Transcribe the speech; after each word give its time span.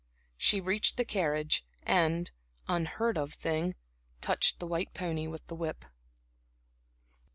She 0.35 0.59
reached 0.59 0.97
the 0.97 1.05
carriage, 1.05 1.63
and 1.83 2.31
un 2.67 2.87
heard 2.87 3.19
of 3.19 3.33
thing 3.35 3.75
touched 4.19 4.57
the 4.57 4.65
white 4.65 4.95
pony 4.95 5.27
with 5.27 5.45
the 5.45 5.53
whip. 5.53 5.85